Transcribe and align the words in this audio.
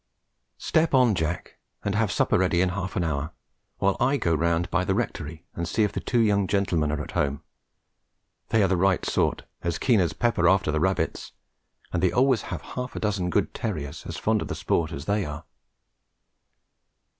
Step 0.57 0.95
on, 0.95 1.13
Jack, 1.13 1.57
and 1.85 1.93
have 1.93 2.11
supper 2.11 2.39
ready 2.39 2.59
in 2.59 2.69
half 2.69 2.95
an 2.95 3.03
hour, 3.03 3.33
while 3.77 3.95
I 3.99 4.17
go 4.17 4.33
round 4.33 4.67
by 4.71 4.83
the 4.83 4.95
Rectory 4.95 5.45
and 5.53 5.67
see 5.67 5.83
if 5.83 5.91
the 5.91 5.99
two 5.99 6.21
young 6.21 6.47
gentlemen 6.47 6.91
are 6.91 7.03
at 7.03 7.11
home. 7.11 7.43
They 8.49 8.63
are 8.63 8.67
the 8.67 8.77
right 8.77 9.05
sort, 9.05 9.41
and 9.41 9.49
as 9.67 9.77
keen 9.77 9.99
as 9.99 10.13
Pepper 10.13 10.49
after 10.49 10.71
the 10.71 10.79
rabbits, 10.79 11.33
and 11.93 12.01
they 12.01 12.11
always 12.11 12.41
have 12.49 12.63
half 12.73 12.95
a 12.95 12.99
dozen 12.99 13.29
good 13.29 13.53
terriers 13.53 14.03
as 14.07 14.17
fond 14.17 14.41
of 14.41 14.47
the 14.47 14.55
sport 14.55 14.91
as 14.91 15.05
they 15.05 15.23
are. 15.23 15.45